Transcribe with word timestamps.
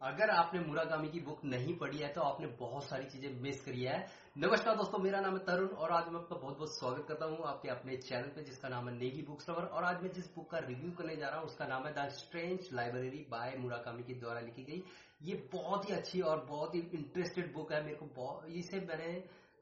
अगर 0.00 0.30
आपने 0.30 0.60
मुरागामी 0.60 1.08
की 1.08 1.20
बुक 1.20 1.44
नहीं 1.44 1.76
पढ़ी 1.78 1.98
है 1.98 2.08
तो 2.12 2.20
आपने 2.20 2.46
बहुत 2.58 2.84
सारी 2.84 3.04
चीज़ें 3.06 3.40
मिस 3.42 3.60
करी 3.60 3.82
है। 3.82 3.96
नमस्कार 4.36 4.76
दोस्तों, 4.76 4.98
मेरा 4.98 5.20
नाम 5.20 5.32
है 5.32 5.38
तरुण, 5.44 5.68
और 5.68 5.92
आज 5.92 6.08
मैं 6.08 6.20
आपका 6.20 6.36
बहुत 6.36 6.56
बहुत 6.56 6.74
स्वागत 6.74 7.04
करता 7.08 7.26
हूँ 7.26 7.38
आपके 7.44 7.68
अपने 7.68 7.96
चैनल 7.98 8.28
पे, 8.28 8.42
जिसका 8.44 8.68
नाम 8.68 8.88
है 8.88 8.94
नेगी 8.94 9.22
बुक 9.22 9.42
लवर 9.48 9.64
और 9.64 9.84
आज 9.84 10.02
मैं 10.02 10.12
जिस 10.12 10.26
बुक 10.34 10.50
का 10.50 10.58
रिव्यू 10.58 10.90
करने 10.92 11.16
जा 11.16 11.28
रहा 11.28 11.38
हूँ, 11.38 11.46
उसका 11.46 11.66
नाम 11.66 11.86
है 11.86 11.92
the 11.94 12.08
strange 12.10 12.68
library 12.72 13.24
by 13.30 13.56
Murakami 13.58 14.02
के 14.02 14.14
द्वारा 14.16 14.40
लिखी 14.40 14.64
गई। 14.64 14.82
ये 15.22 15.34
बहुत 15.52 15.88
ही 15.88 15.94
अच्छी 15.94 16.20
और 16.22 16.44
बहुत 16.44 16.74
ही 16.74 16.80
इंटरेस्टेड 16.94 17.52
बुक 17.54 17.72
है। 17.72 17.82
मेरे 17.84 17.96
को 17.96 18.44
इसे 18.54 18.80
मैंने 18.82 19.12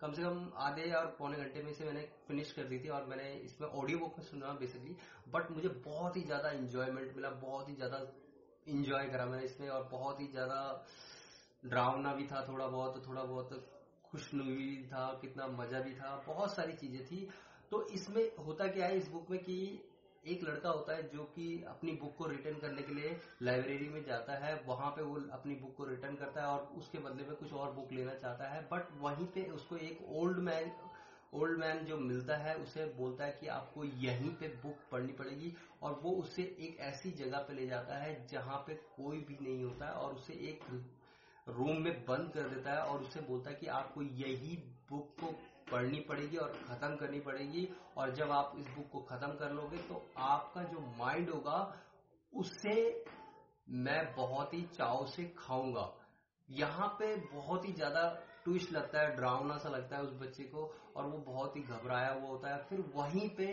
कम 0.01 0.12
से 0.12 0.23
कम 0.23 0.51
आधे 0.61 0.91
और 0.93 1.07
पौने 1.19 1.37
घंटे 1.39 1.62
में 1.62 1.73
से 1.73 1.85
मैंने 1.85 2.01
फिनिश 2.29 2.53
कर 2.53 2.64
दी 2.64 2.79
थी, 2.79 2.89
और 2.89 3.07
मैंने 3.07 3.32
इसमें 3.37 3.69
ऑडियो 3.69 3.98
बुक 3.98 4.19
में 4.19 4.25
सुना 4.27 4.53
बेसिकली 4.61 4.96
बट 5.30 5.51
मुझे 5.53 5.69
बहुत 5.87 6.16
ही 6.16 6.23
ज़्यादा 6.25 6.51
इंजॉयमेंट 6.53 7.16
मिला, 7.16 7.30
बहुत 7.30 7.69
ही 7.69 7.75
ज़्यादा 7.77 8.05
इंजॉय 8.66 9.08
करा 9.08 9.26
मैंने 9.26 9.44
इसमें 9.44 9.68
और 9.68 9.88
बहुत 9.92 10.20
ही 10.20 10.26
ज़्यादा 10.26 10.84
ड्रावना 11.64 12.12
भी 12.14 12.24
था 12.27 12.45
थोड़ा 12.48 12.66
बहुत 12.66 13.06
थोड़ा 13.09 13.22
बहुत 13.22 13.70
खुशनुई 14.05 14.77
था, 14.92 15.06
कितना 15.20 15.46
मज़ा 15.48 15.80
भी 15.80 15.95
था, 15.95 16.22
बहुत 16.27 16.55
सारी 16.55 16.72
चीज़ें 16.72 17.05
थी। 17.05 17.28
तो 17.70 17.82
इसमें 17.88 18.24
होता 18.46 18.66
क्या 18.66 18.86
है 18.86 18.96
इस 18.96 19.08
बुक 19.10 19.30
में 19.30 19.38
कि 19.41 19.56
एक 20.24 20.42
लड़का 20.45 20.69
होता 20.69 20.95
है 20.96 21.02
जो 21.08 21.22
कि 21.34 21.46
अपनी 21.69 21.92
बुक 21.92 22.14
को 22.16 22.27
रिटर्न 22.27 22.58
करने 22.58 22.82
के 22.82 22.95
लिए 22.95 23.16
लाइब्रेरी 23.42 23.88
में 23.88 24.02
जाता 24.05 24.36
है, 24.45 24.55
वहाँ 24.66 24.91
पे 24.91 25.02
वो 25.02 25.16
अपनी 25.33 25.55
बुक 25.55 25.74
को 25.77 25.84
रिटर्न 25.84 26.14
करता 26.14 26.41
है 26.41 26.46
और 26.46 26.72
उसके 26.78 26.98
बदले 26.98 27.27
में 27.28 27.34
कुछ 27.36 27.52
और 27.52 27.72
बुक 27.72 27.92
लेना 27.92 28.14
चाहता 28.14 28.48
है 28.48 28.62
बट 28.72 28.92
वहीं 29.00 29.27
पे 29.27 29.48
उसको 29.50 29.77
एक 29.78 30.06
ओल्ड 30.12 30.38
मैन 30.41 30.70
ओल्ड 31.34 31.59
मैन 31.61 31.84
जो 31.84 31.97
मिलता 31.98 32.37
है, 32.37 32.55
उसे 32.56 32.84
बोलता 32.98 33.24
है 33.24 33.37
कि 33.41 33.47
आपको 33.48 33.84
यहीं 33.84 34.30
पे 34.37 34.48
बुक 34.62 34.77
पढ़नी 34.92 35.12
पड़ेगी 35.12 35.52
और 35.83 36.01
वो 36.02 36.11
उसे 36.23 36.42
एक 36.42 36.79
ऐसी 36.83 37.11
जगह 37.15 37.38
पे 37.38 37.55
ले 37.55 37.66
जाता 37.66 37.97
है 37.98 38.27
जहाँ 38.27 38.59
पे 38.66 38.75
कोई 38.97 39.19
भी 39.20 39.39
नहीं 39.41 39.62
होता 39.65 39.87
है 39.87 39.92
और 39.95 40.15
उसे 40.15 40.34
एक 40.51 40.65
रूम 41.48 41.83
में 41.83 42.05
बंद 42.05 42.30
कर 42.34 42.48
देता 42.48 42.73
है 42.73 42.83
और 42.83 43.01
उसे 43.01 43.20
बोलता 43.20 43.51
है 43.51 43.56
कि 43.56 43.66
आपको 43.66 44.03
यही 44.03 44.56
बुक 44.91 45.08
को 45.20 45.33
पढ़नी 45.70 46.00
पड़ेगी 46.00 46.36
और 46.36 46.53
खत्म 46.69 46.97
करनी 46.97 47.20
पड़ेगी 47.20 47.69
और 47.97 48.14
जब 48.14 48.30
आप 48.30 48.53
इस 48.58 48.67
बुक 48.69 48.89
को 48.92 48.98
खत्म 49.11 49.28
कर 49.39 49.53
लोगे 49.53 49.78
तो 49.78 50.03
आपका 50.17 50.62
जो 50.62 50.80
माइंड 50.98 51.30
होगा 51.30 51.58
उससे 52.33 53.05
मैं 53.69 54.14
बहुत 54.17 54.55
ही 54.55 54.61
चाव 54.75 55.05
से 55.06 55.25
खाऊँगा। 55.39 55.91
यहाँ 56.48 56.89
पे 56.98 57.14
बहुत 57.17 57.69
ही 57.69 57.73
ज़्यादा 57.73 58.03
ट्विस्ट 58.45 58.73
लगता 58.73 59.00
है 59.00 59.14
ड्राउना 59.17 59.56
सा 59.59 59.69
लगता 59.69 59.97
है 59.97 60.03
उस 60.03 60.12
बच्चे 60.20 60.45
को 60.45 60.70
और 60.97 61.06
वो 61.06 61.19
बहुत 61.27 61.56
ही 61.56 61.62
घबराया 61.62 62.12
हुआ 62.12 62.28
होता 62.28 62.55
है। 62.55 62.62
फिर 62.64 62.84
वहीं 62.97 63.28
पे 63.36 63.47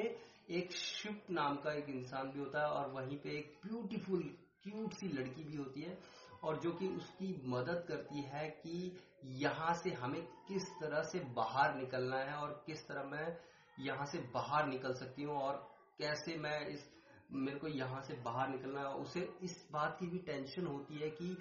एक 0.52 0.72
शिफ्ट 0.74 1.30
नाम 1.32 1.56
का 1.56 1.74
एक 1.74 1.90
इंसान 1.90 2.32
भी 2.32 2.40
होता 2.40 2.62
है 2.62 2.72
और 2.72 2.92
वहीं 2.92 3.18
पे 3.18 3.38
एक 3.38 3.54
ब्यूटीफुल 3.66 4.24
क्यूट 4.64 4.94
सी 4.94 5.08
लड़की 5.10 5.44
भी 5.44 5.56
होती 5.58 5.82
है 5.82 5.98
और 6.44 6.60
जो 6.60 6.72
कि 6.72 6.88
उसकी 6.88 7.34
मदद 7.48 7.84
करती 7.88 8.22
है 8.24 8.48
कि 8.62 8.98
यहाँ 9.40 9.74
से 9.74 9.90
हमें 9.94 10.22
किस 10.48 10.64
तरह 10.80 11.02
से 11.04 11.20
बाहर 11.36 11.76
निकलना 11.76 12.18
है 12.20 12.36
और 12.36 12.62
किस 12.66 12.88
तरह 12.88 13.04
मैं 13.12 13.28
यहाँ 13.78 14.06
से 14.06 14.20
बाहर 14.34 14.68
निकल 14.68 14.94
सकती 14.94 15.24
हूँ 15.24 15.36
और 15.38 15.56
कैसे 16.00 16.36
मैं 16.38 16.60
इस, 16.68 16.84
मेरे 17.32 17.60
को 17.60 17.68
यहाँ 17.68 18.02
से 18.02 18.14
बाहर 18.24 18.50
निकलना 18.50 18.80
है। 18.80 18.94
उसे 18.96 19.28
इस 19.44 19.56
बात 19.72 19.98
की 20.00 20.08
भी 20.08 20.18
टेंशन 20.26 20.66
होती 20.68 20.98
है 21.00 21.10
कि 21.12 21.36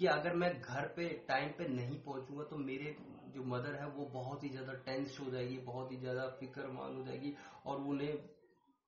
कि 0.00 0.06
अगर 0.06 0.34
मैं 0.34 0.50
घर 0.52 0.84
पे 0.96 1.06
टाइम 1.28 1.50
पे 1.58 1.66
नहीं 1.66 1.96
पहुंचूँगा 2.00 2.42
तो 2.44 2.56
मेरे 2.58 2.94
जो 3.34 3.42
मदर 3.44 3.74
है, 3.74 3.86
वो 3.86 4.04
बहुत 4.12 4.44
ही 4.44 4.48
ज़्यादा 4.50 4.72
टेंस 4.86 5.16
हो 5.20 5.28
जाएगी, 5.30 5.58
बहुत 5.60 5.90
ही 5.92 5.96
ज़्यादा 5.96 6.26
फिक्रमान 6.40 6.96
हो 6.96 7.02
जाएगी 7.02 7.32
और 7.66 7.80
उन्हें 7.82 8.16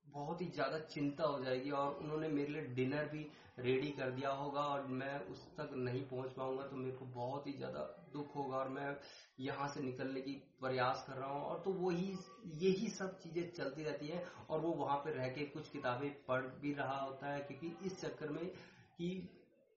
बहुत 0.07 0.41
ही 0.41 0.47
ज़्यादा 0.49 0.79
चिंता 0.87 1.25
हो 1.25 1.39
जाएगी 1.39 1.71
और 1.71 1.91
उन्होंने 1.95 2.29
मेरे 2.29 2.53
लिए 2.53 2.63
डिनर 2.75 3.07
भी 3.07 3.27
रेडी 3.59 3.91
कर 3.91 4.11
दिया 4.11 4.29
होगा 4.31 4.61
और 4.67 4.83
मैं 4.93 5.17
उस 5.27 5.45
तक 5.57 5.73
नहीं 5.77 6.03
पहुँच 6.05 6.33
पाऊँगा 6.33 6.65
तो 6.65 6.77
मेरे 6.77 6.93
को 6.93 7.05
बहुत 7.15 7.47
ही 7.47 7.53
ज़्यादा 7.53 7.83
दुख 8.13 8.35
होगा 8.35 8.57
और 8.57 8.69
मैं 8.69 8.95
यहाँ 9.41 9.67
से 9.69 9.81
निकलने 9.81 10.21
की 10.21 10.35
प्रयास 10.61 11.03
कर 11.07 11.17
रहा 11.17 11.29
हूँ। 11.29 11.43
और 11.43 11.61
तो 11.65 11.71
वही, 11.73 12.15
यही 12.59 12.89
सब 12.91 13.19
चीज़ें 13.19 13.45
चलती 13.57 13.83
रहती 13.83 14.09
हैं 14.09 14.21
और 14.49 14.61
वो 14.61 14.73
वहाँ 14.75 14.97
पे 15.05 15.11
रह 15.11 15.29
के 15.29 15.45
कुछ 15.47 15.69
किताबें 15.69 16.11
पढ़ 16.29 16.45
भी 16.61 16.73
रहा 16.73 16.99
होता 16.99 17.27
है, 17.27 17.41
क्योंकि 17.41 17.73
इस 17.87 18.01
चक्कर 18.01 18.31
में 18.31 18.47
कि 18.49 19.15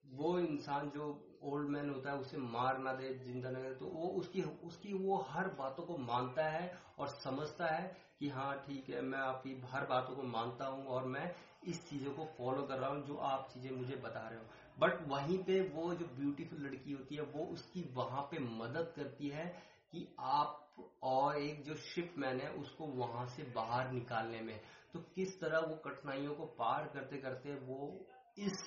वो 0.04 0.38
इंसान 0.38 0.90
जो 0.90 1.04
ओल्ड 1.42 1.68
मैन 1.68 1.90
होता 1.90 2.10
है, 2.10 2.16
उसे 2.16 2.36
मार 2.36 2.78
ना 2.78 2.92
दे, 2.92 3.12
ज़िंदा 3.24 3.50
न 3.50 3.54
दे 3.54 3.72
तो 3.74 3.86
वो 3.86 4.08
उसकी 4.10 4.42
उसकी 4.64 4.92
वो 4.94 5.16
हर 5.28 5.48
बातों 5.58 5.82
को 5.84 5.96
मानता 5.96 6.48
है 6.48 6.70
और 6.98 7.08
समझता 7.08 7.66
है 7.66 7.90
कि 8.18 8.28
हाँ 8.28 8.54
ठीक 8.66 8.88
है, 8.88 9.00
मैं 9.02 9.18
आपकी 9.18 9.60
हर 9.64 9.86
बातों 9.86 10.14
को 10.14 10.22
मानता 10.22 10.66
हूँ 10.66 10.86
और 10.86 11.04
मैं 11.06 11.30
इस 11.66 11.84
चीज़ों 11.88 12.12
को 12.12 12.24
फॉलो 12.38 12.62
कर 12.62 12.78
रहा 12.78 12.90
हूँ 12.90 13.04
जो 13.06 13.16
आप 13.24 13.48
चीज़ें 13.54 13.70
मुझे 13.70 13.96
बता 13.96 14.26
रहे 14.28 14.38
हो। 14.38 14.44
बट 14.78 15.06
वहीं 15.08 15.38
पे 15.38 15.60
वो 15.74 15.92
जो 15.94 16.06
ब्यूटीफुल 16.18 16.58
लड़की 16.58 16.92
होती 16.92 17.14
है, 17.14 17.22
वो 17.22 17.44
उसकी 17.44 17.82
वहाँ 17.94 18.22
पे 18.30 18.38
मदद 18.38 18.92
करती 18.96 19.28
है 19.28 19.46
कि 19.92 20.06
आप 20.20 20.60
और 21.02 21.36
एक 21.38 21.62
जो 21.62 21.74
शिप 21.76 22.14
मैन 22.18 22.40
है, 22.40 22.48
उसको 22.50 22.86
वहाँ 22.86 23.26
से 23.26 23.42
बाहर 23.54 23.90
निकालने 23.90 24.40
में। 24.40 24.58
तो 24.94 24.98
किस 25.14 25.38
तरह 25.40 25.58
वो 25.60 25.74
कठिनाइयों 25.84 26.34
को 26.34 26.44
पार 26.58 26.90
करते 26.94 27.18
करते 27.18 27.54
वो 27.66 28.06
इस 28.38 28.62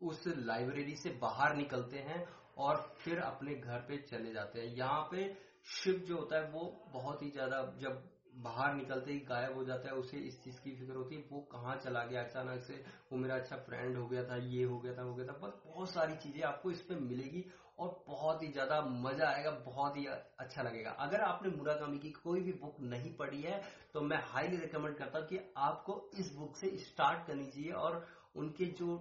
उस 0.00 0.24
लाइब्रेरी 0.28 0.96
से 0.96 1.10
बाहर 1.20 1.56
निकलते 1.56 1.98
हैं 1.98 2.24
और 2.58 2.76
फिर 2.98 3.18
अपने 3.20 3.54
घर 3.54 3.78
पे 3.78 3.96
चले 4.10 4.32
जाते 4.32 4.60
हैं। 4.60 4.74
यहाँ 4.76 5.02
पे 5.10 5.32
शिव 5.66 6.04
जो 6.08 6.16
होता 6.16 6.36
है, 6.36 6.50
वो 6.50 6.90
बहुत 6.92 7.22
ही 7.22 7.30
ज़्यादा 7.30 7.62
जब 7.80 8.02
बाहर 8.34 8.74
निकलते 8.74 9.12
ही 9.12 9.18
गायब 9.20 9.54
हो 9.54 9.64
जाता 9.64 9.88
है, 9.88 9.94
उसे 9.94 10.16
इस 10.18 10.42
चीज़ 10.44 10.60
की 10.60 10.74
फ़िक्र 10.76 10.94
होती 10.94 11.14
है, 11.14 11.22
वो 11.30 11.40
कहाँ 11.52 11.76
चला 11.84 12.04
गया? 12.04 12.22
अचानक 12.22 12.62
से 12.62 12.74
वो 13.12 13.18
मेरा 13.18 13.34
अच्छा 13.34 13.56
फ्रेंड 13.56 13.96
हो 13.96 14.06
गया 14.06 14.24
था, 14.24 14.36
ये 14.36 14.64
हो 14.64 14.78
गया 14.78 14.94
था 14.96 15.02
हो 15.02 15.14
गया 15.14 15.26
था। 15.26 15.38
बस 15.38 15.62
बहुत 15.66 15.90
सारी 15.90 16.16
चीज़ें 16.16 16.42
आपको 16.42 16.70
इस 16.70 16.80
पे 16.80 16.94
मिलेगी 16.96 17.44
और 17.78 18.04
बहुत 18.06 18.42
ही 18.42 18.48
ज़्यादा 18.48 18.80
मज़ा 18.82 19.28
आएगा, 19.28 19.50
बहुत 19.50 19.96
ही 19.96 20.06
अच्छा 20.06 20.62
लगेगा। 20.62 20.90
अगर 20.90 21.20
आपने 21.20 21.56
मुरागामी 21.56 21.98
की 21.98 22.10
कोई 22.12 22.40
भी 22.40 22.52
बुक 22.52 22.76
नहीं 22.82 23.14
पढ़ी 23.16 23.40
है 23.42 23.60
तो 23.94 24.00
मैं 24.00 24.22
हाईली 24.24 24.56
रिकमेंड 24.56 24.96
करता 24.96 25.18
हूँ 25.18 25.26
कि 25.26 25.40
आपको 25.56 26.00
इस 26.18 26.34
बुक 26.36 26.56
से 26.56 26.76
स्टार्ट 26.78 27.26
करनी 27.26 27.46
चाहिए 27.46 27.72
और 27.72 28.04
उनके 28.36 28.64
जो 28.78 28.96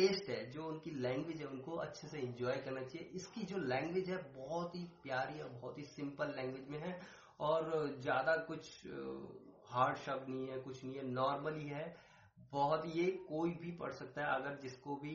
टेस्ट 0.00 0.28
है, 0.30 0.50
जो 0.50 0.64
उनकी 0.64 0.90
लैंग्वेज 0.98 1.40
है, 1.40 1.46
उनको 1.46 1.76
अच्छे 1.78 2.08
से 2.08 2.18
इंजॉय 2.20 2.56
करना 2.64 2.82
चाहिए। 2.82 3.08
इसकी 3.14 3.42
जो 3.46 3.58
लैंग्वेज 3.58 4.10
है, 4.10 4.16
बहुत 4.36 4.74
ही 4.76 4.84
प्यारी 5.02 5.40
और 5.40 5.48
बहुत 5.50 5.78
ही 5.78 5.84
सिंपल 5.86 6.32
लैंग्वेज 6.36 6.68
में 6.68 6.78
है 6.78 7.00
और 7.40 7.98
ज़्यादा 8.00 8.36
कुछ 8.48 8.70
हार्ड 9.68 9.96
शब्द 9.98 10.28
नहीं 10.28 10.48
है, 10.48 10.60
कुछ 10.60 10.84
नहीं 10.84 10.94
है 10.94 11.06
नॉर्मली 11.08 11.66
है 11.66 11.94
बहुत 12.52 12.82
ये 12.86 13.04
कोई 13.28 13.50
भी 13.60 13.70
पढ़ 13.72 13.92
सकता 13.92 14.22
है, 14.22 14.34
अगर 14.34 14.58
जिसको 14.62 14.94
भी 14.96 15.12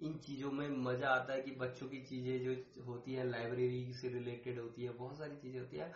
इन 0.00 0.16
चीज़ों 0.18 0.50
में 0.52 0.68
मज़ा 0.84 1.08
आता 1.10 1.32
है 1.32 1.40
कि 1.42 1.50
बच्चों 1.56 1.86
की 1.88 2.00
चीज़ें 2.04 2.44
जो 2.44 2.84
होती 2.84 3.14
है 3.14 3.28
लाइब्रेरी 3.28 3.92
से 3.94 4.08
रिलेटेड 4.08 4.58
होती 4.60 4.84
है, 4.84 4.92
बहुत 4.92 5.18
सारी 5.18 5.36
चीज़ें 5.36 5.60
होती 5.60 5.76
है। 5.76 5.92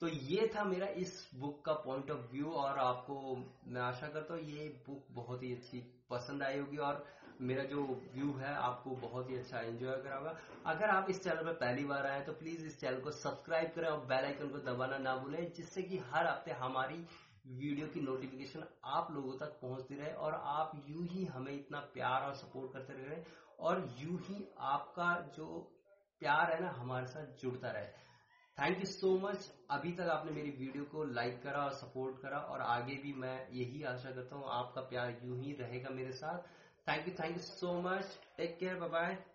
तो 0.00 0.08
ये 0.08 0.50
था 0.56 0.64
मेरा 0.64 0.86
इस 0.98 1.12
बुक 1.34 1.64
का 1.64 1.72
पॉइंट 1.84 2.10
ऑफ़ 2.10 2.30
व्यू 2.32 2.50
और 2.52 2.78
आपको 2.80 3.36
मैं 3.66 3.80
आशा 3.80 4.08
करता 4.08 4.34
हूँ 4.34 4.42
ये 4.44 4.68
बुक 4.86 5.06
बहुत 5.12 5.42
ही 5.42 5.52
अच्छी 5.54 5.78
पसंद 6.10 6.42
आई 6.42 6.58
होगी 6.58 6.76
और 6.78 7.04
मेरा 7.40 7.64
जो 7.64 7.82
व्यू 8.14 8.32
है, 8.34 8.54
आपको 8.56 8.90
बहुत 8.98 9.30
ही 9.30 9.36
अच्छा 9.36 9.60
एंजॉय 9.60 9.96
करा 9.96 10.16
होगा 10.16 10.34
अगर 10.66 10.90
आप 10.90 11.10
इस 11.10 11.22
चैनल 11.24 11.44
पर 11.44 11.52
पहली 11.60 11.84
बार 11.84 12.06
आए 12.06 12.20
तो 12.22 12.32
प्लीज़ 12.34 12.64
इस 12.66 12.78
चैनल 12.80 13.00
को 13.00 13.10
सब्सक्राइब 13.12 13.72
करें 13.76 13.88
और 13.88 14.04
बेल 14.06 14.24
आइकन 14.24 14.48
को 14.48 14.58
दबाना 14.62 14.98
ना 15.00 15.16
भूलें, 15.16 15.52
जिससे 15.52 15.82
कि 15.82 15.98
हर 16.12 16.26
हफ़्ते 16.26 16.52
हमारी 16.60 17.04
वीडियो 17.48 17.86
की 17.86 18.00
नोटिफिकेशन 18.00 18.64
आप 18.86 19.08
लोगों 19.12 19.32
तक 19.38 19.58
पहुँचती 19.62 19.94
रहे 19.94 20.12
और 20.16 20.34
आप 20.34 20.72
यूँ 20.88 21.06
ही 21.06 21.24
हमें 21.26 21.52
इतना 21.52 21.78
प्यार 21.94 22.22
और 22.22 22.34
सपोर्ट 22.36 22.72
करते 22.72 22.92
रहे 22.94 23.22
और 23.60 23.80
यूँ 23.98 24.18
ही 24.20 24.46
आपका 24.60 25.14
जो 25.36 25.46
प्यार 26.20 26.52
है 26.52 26.60
ना, 26.60 26.70
हमारे 26.72 27.06
साथ 27.06 27.42
जुड़ता 27.42 27.70
रहे। 27.70 27.86
थैंक 28.58 28.78
यू 28.78 28.84
सो 28.86 29.10
मच 29.18 29.50
अभी 29.70 29.92
तक 29.92 30.08
आपने 30.10 30.32
मेरी 30.32 30.50
वीडियो 30.58 30.84
को 30.84 31.04
लाइक 31.12 31.42
करा 31.42 31.60
और 31.60 31.72
सपोर्ट 31.74 32.20
करा 32.22 32.38
और 32.38 32.60
आगे 32.62 32.94
भी 33.02 33.12
मैं 33.14 33.36
यही 33.52 33.82
आशा 33.84 34.10
करता 34.10 34.36
हूँ, 34.36 34.44
आपका 34.48 34.80
प्यार 34.82 35.14
यूँ 35.24 35.38
ही 35.38 35.52
रहेगा 35.60 35.90
मेरे 35.90 36.12
साथ। 36.12 36.50
Thank 36.86 37.06
you. 37.06 37.12
Thank 37.12 37.36
you 37.36 37.42
so 37.42 37.80
much. 37.82 38.06
Take 38.36 38.58
care. 38.60 38.76
Bye 38.76 38.88
bye. 38.88 39.31